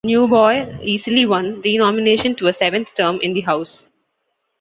[0.03, 3.85] Neugebauer easily won re-nomination to a seventh term in the House.